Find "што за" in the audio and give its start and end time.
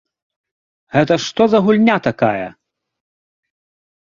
1.25-1.59